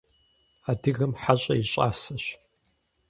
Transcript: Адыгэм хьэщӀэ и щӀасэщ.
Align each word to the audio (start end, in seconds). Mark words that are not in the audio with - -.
Адыгэм 0.69 1.11
хьэщӀэ 1.21 1.53
и 1.61 1.63
щӀасэщ. 1.71 2.25